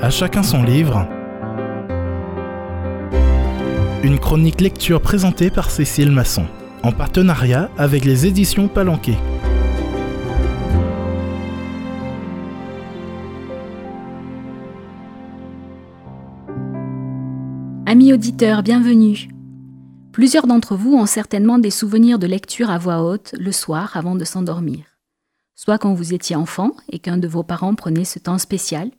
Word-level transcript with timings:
À 0.00 0.10
chacun 0.10 0.44
son 0.44 0.62
livre. 0.62 1.08
Une 4.04 4.20
chronique 4.20 4.60
lecture 4.60 5.02
présentée 5.02 5.50
par 5.50 5.72
Cécile 5.72 6.12
Masson, 6.12 6.46
en 6.84 6.92
partenariat 6.92 7.68
avec 7.76 8.04
les 8.04 8.24
éditions 8.24 8.68
Palanquet. 8.68 9.16
Amis 17.84 18.12
auditeurs, 18.12 18.62
bienvenue. 18.62 19.28
Plusieurs 20.12 20.46
d'entre 20.46 20.76
vous 20.76 20.94
ont 20.94 21.06
certainement 21.06 21.58
des 21.58 21.70
souvenirs 21.70 22.20
de 22.20 22.28
lecture 22.28 22.70
à 22.70 22.78
voix 22.78 23.02
haute 23.02 23.34
le 23.36 23.50
soir 23.50 23.96
avant 23.96 24.14
de 24.14 24.24
s'endormir. 24.24 24.84
Soit 25.56 25.78
quand 25.78 25.92
vous 25.92 26.14
étiez 26.14 26.36
enfant 26.36 26.70
et 26.88 27.00
qu'un 27.00 27.18
de 27.18 27.26
vos 27.26 27.42
parents 27.42 27.74
prenait 27.74 28.04
ce 28.04 28.20
temps 28.20 28.38
spécial, 28.38 28.92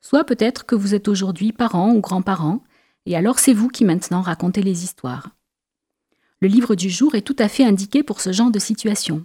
soit 0.00 0.24
peut-être 0.24 0.66
que 0.66 0.74
vous 0.74 0.94
êtes 0.94 1.08
aujourd'hui 1.08 1.52
parent 1.52 1.92
ou 1.92 2.00
grand-parent, 2.00 2.62
et 3.06 3.16
alors 3.16 3.38
c'est 3.38 3.52
vous 3.52 3.68
qui 3.68 3.84
maintenant 3.84 4.22
racontez 4.22 4.62
les 4.62 4.84
histoires. 4.84 5.30
Le 6.40 6.48
livre 6.48 6.74
du 6.74 6.88
jour 6.88 7.14
est 7.14 7.22
tout 7.22 7.36
à 7.38 7.48
fait 7.48 7.64
indiqué 7.64 8.02
pour 8.02 8.20
ce 8.20 8.32
genre 8.32 8.50
de 8.50 8.58
situation. 8.58 9.24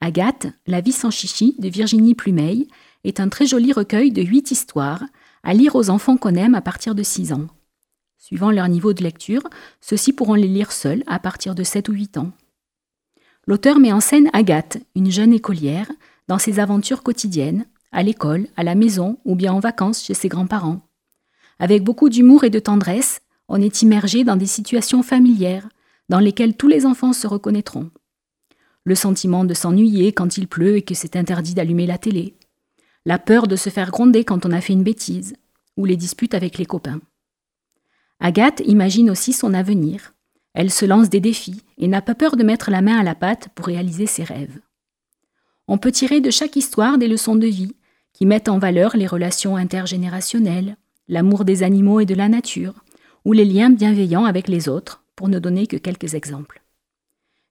Agathe, 0.00 0.48
La 0.66 0.80
vie 0.82 0.92
sans 0.92 1.10
chichi 1.10 1.56
de 1.58 1.68
Virginie 1.68 2.14
Plumeil 2.14 2.68
est 3.04 3.20
un 3.20 3.28
très 3.28 3.46
joli 3.46 3.72
recueil 3.72 4.12
de 4.12 4.22
huit 4.22 4.50
histoires 4.50 5.02
à 5.42 5.54
lire 5.54 5.74
aux 5.76 5.88
enfants 5.88 6.16
qu'on 6.16 6.34
aime 6.34 6.54
à 6.54 6.60
partir 6.60 6.94
de 6.94 7.02
6 7.02 7.32
ans. 7.32 7.46
Suivant 8.18 8.50
leur 8.50 8.68
niveau 8.68 8.92
de 8.92 9.02
lecture, 9.02 9.42
ceux-ci 9.80 10.12
pourront 10.12 10.34
les 10.34 10.48
lire 10.48 10.72
seuls 10.72 11.04
à 11.06 11.18
partir 11.18 11.54
de 11.54 11.62
7 11.62 11.88
ou 11.88 11.92
8 11.92 12.18
ans. 12.18 12.32
L'auteur 13.46 13.78
met 13.78 13.92
en 13.92 14.00
scène 14.00 14.28
Agathe, 14.32 14.78
une 14.96 15.10
jeune 15.10 15.32
écolière, 15.32 15.90
dans 16.26 16.38
ses 16.38 16.58
aventures 16.58 17.04
quotidiennes, 17.04 17.66
à 17.92 18.02
l'école, 18.02 18.48
à 18.56 18.62
la 18.62 18.74
maison 18.74 19.18
ou 19.24 19.34
bien 19.34 19.52
en 19.52 19.60
vacances 19.60 20.02
chez 20.02 20.14
ses 20.14 20.28
grands-parents. 20.28 20.80
Avec 21.58 21.82
beaucoup 21.82 22.08
d'humour 22.08 22.44
et 22.44 22.50
de 22.50 22.58
tendresse, 22.58 23.20
on 23.48 23.60
est 23.60 23.82
immergé 23.82 24.24
dans 24.24 24.36
des 24.36 24.46
situations 24.46 25.02
familières, 25.02 25.68
dans 26.08 26.18
lesquelles 26.18 26.56
tous 26.56 26.68
les 26.68 26.86
enfants 26.86 27.12
se 27.12 27.26
reconnaîtront. 27.26 27.90
Le 28.84 28.94
sentiment 28.94 29.44
de 29.44 29.54
s'ennuyer 29.54 30.12
quand 30.12 30.36
il 30.36 30.46
pleut 30.46 30.76
et 30.76 30.82
que 30.82 30.94
c'est 30.94 31.16
interdit 31.16 31.54
d'allumer 31.54 31.86
la 31.86 31.98
télé. 31.98 32.34
La 33.04 33.18
peur 33.18 33.46
de 33.46 33.56
se 33.56 33.70
faire 33.70 33.90
gronder 33.90 34.24
quand 34.24 34.46
on 34.46 34.52
a 34.52 34.60
fait 34.60 34.72
une 34.72 34.82
bêtise, 34.82 35.34
ou 35.76 35.84
les 35.84 35.96
disputes 35.96 36.34
avec 36.34 36.58
les 36.58 36.66
copains. 36.66 37.00
Agathe 38.20 38.62
imagine 38.64 39.10
aussi 39.10 39.32
son 39.32 39.54
avenir. 39.54 40.14
Elle 40.54 40.70
se 40.70 40.86
lance 40.86 41.10
des 41.10 41.20
défis 41.20 41.62
et 41.78 41.88
n'a 41.88 42.00
pas 42.00 42.14
peur 42.14 42.36
de 42.36 42.44
mettre 42.44 42.70
la 42.70 42.80
main 42.80 42.98
à 42.98 43.02
la 43.02 43.14
pâte 43.14 43.48
pour 43.54 43.66
réaliser 43.66 44.06
ses 44.06 44.24
rêves. 44.24 44.58
On 45.68 45.78
peut 45.78 45.92
tirer 45.92 46.20
de 46.20 46.30
chaque 46.30 46.56
histoire 46.56 46.98
des 46.98 47.08
leçons 47.08 47.36
de 47.36 47.46
vie, 47.46 47.74
qui 48.12 48.26
mettent 48.26 48.48
en 48.48 48.58
valeur 48.58 48.96
les 48.96 49.06
relations 49.06 49.56
intergénérationnelles, 49.56 50.76
l'amour 51.08 51.44
des 51.44 51.62
animaux 51.62 52.00
et 52.00 52.06
de 52.06 52.14
la 52.14 52.28
nature, 52.28 52.74
ou 53.24 53.32
les 53.32 53.44
liens 53.44 53.70
bienveillants 53.70 54.24
avec 54.24 54.48
les 54.48 54.68
autres, 54.68 55.02
pour 55.16 55.28
ne 55.28 55.38
donner 55.38 55.66
que 55.66 55.76
quelques 55.76 56.14
exemples. 56.14 56.62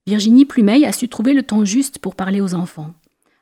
Virginie 0.07 0.45
Plumeil 0.45 0.85
a 0.85 0.91
su 0.91 1.09
trouver 1.09 1.33
le 1.33 1.43
ton 1.43 1.65
juste 1.65 1.99
pour 1.99 2.15
parler 2.15 2.41
aux 2.41 2.53
enfants, 2.53 2.93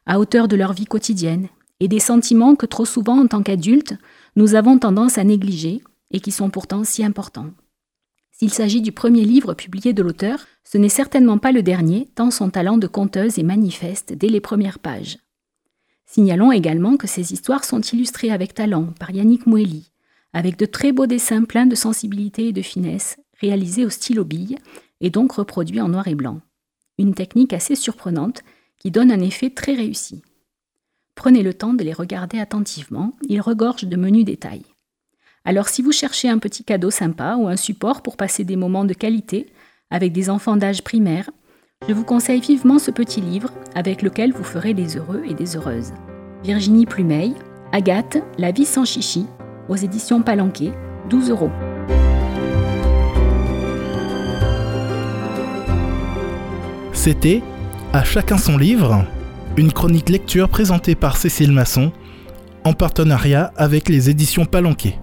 à 0.05 0.19
hauteur 0.19 0.47
de 0.47 0.55
leur 0.55 0.73
vie 0.73 0.85
quotidienne, 0.85 1.49
et 1.79 1.87
des 1.87 1.99
sentiments 1.99 2.55
que 2.55 2.65
trop 2.65 2.85
souvent 2.85 3.19
en 3.19 3.27
tant 3.27 3.43
qu'adultes, 3.43 3.95
nous 4.35 4.55
avons 4.55 4.79
tendance 4.79 5.17
à 5.17 5.23
négliger 5.23 5.81
et 6.11 6.19
qui 6.19 6.31
sont 6.31 6.49
pourtant 6.49 6.83
si 6.83 7.03
importants. 7.03 7.51
S'il 8.33 8.51
s'agit 8.51 8.81
du 8.81 8.91
premier 8.91 9.23
livre 9.23 9.53
publié 9.53 9.93
de 9.93 10.01
l'auteur, 10.01 10.45
ce 10.63 10.77
n'est 10.77 10.89
certainement 10.89 11.37
pas 11.37 11.51
le 11.51 11.61
dernier, 11.61 12.09
tant 12.15 12.31
son 12.31 12.49
talent 12.49 12.77
de 12.77 12.87
conteuse 12.87 13.37
est 13.37 13.43
manifeste 13.43 14.13
dès 14.13 14.27
les 14.27 14.41
premières 14.41 14.79
pages. 14.79 15.19
Signalons 16.05 16.51
également 16.51 16.97
que 16.97 17.07
ces 17.07 17.31
histoires 17.31 17.63
sont 17.63 17.81
illustrées 17.81 18.31
avec 18.31 18.53
talent 18.53 18.87
par 18.99 19.11
Yannick 19.11 19.45
Moueli, 19.45 19.91
avec 20.33 20.57
de 20.57 20.65
très 20.65 20.91
beaux 20.91 21.05
dessins 21.05 21.43
pleins 21.43 21.67
de 21.67 21.75
sensibilité 21.75 22.47
et 22.47 22.53
de 22.53 22.61
finesse, 22.63 23.17
réalisés 23.39 23.85
au 23.85 23.89
stylo 23.89 24.25
bille 24.25 24.57
et 24.99 25.11
donc 25.11 25.33
reproduits 25.33 25.81
en 25.81 25.89
noir 25.89 26.07
et 26.07 26.15
blanc. 26.15 26.41
Une 26.97 27.13
technique 27.13 27.53
assez 27.53 27.75
surprenante 27.75 28.43
qui 28.77 28.89
donne 28.89 29.11
un 29.11 29.21
effet 29.21 29.51
très 29.51 29.73
réussi. 29.73 30.23
Prenez 31.15 31.43
le 31.43 31.53
temps 31.53 31.73
de 31.73 31.83
les 31.83 31.93
regarder 31.93 32.39
attentivement, 32.39 33.13
ils 33.29 33.41
regorgent 33.41 33.85
de 33.85 33.95
menus 33.95 34.25
détails. 34.25 34.65
Alors 35.45 35.67
si 35.67 35.81
vous 35.81 35.91
cherchez 35.91 36.29
un 36.29 36.37
petit 36.37 36.63
cadeau 36.63 36.89
sympa 36.89 37.35
ou 37.37 37.49
un 37.49 37.57
support 37.57 38.01
pour 38.01 38.15
passer 38.15 38.45
des 38.45 38.55
moments 38.55 38.85
de 38.85 38.93
qualité 38.93 39.47
avec 39.91 40.13
des 40.13 40.29
enfants 40.29 40.55
d'âge 40.55 40.83
primaire, 40.83 41.29
je 41.87 41.93
vous 41.93 42.05
conseille 42.05 42.39
vivement 42.39 42.79
ce 42.79 42.91
petit 42.91 43.19
livre 43.19 43.51
avec 43.75 44.01
lequel 44.01 44.31
vous 44.31 44.45
ferez 44.45 44.73
des 44.73 44.95
heureux 44.95 45.21
et 45.27 45.33
des 45.33 45.57
heureuses. 45.57 45.91
Virginie 46.45 46.85
Plumeil, 46.85 47.33
Agathe, 47.73 48.23
La 48.37 48.51
vie 48.51 48.65
sans 48.65 48.85
chichi, 48.85 49.25
aux 49.67 49.75
éditions 49.75 50.21
Palanquet, 50.21 50.71
12 51.09 51.31
euros. 51.31 51.51
C'était 56.93 57.41
À 57.91 58.05
chacun 58.05 58.37
son 58.37 58.57
livre, 58.57 59.05
une 59.57 59.73
chronique 59.73 60.07
lecture 60.07 60.47
présentée 60.47 60.95
par 60.95 61.17
Cécile 61.17 61.51
Masson 61.51 61.91
en 62.63 62.71
partenariat 62.71 63.51
avec 63.57 63.89
les 63.89 64.09
éditions 64.09 64.45
Palanquet. 64.45 64.97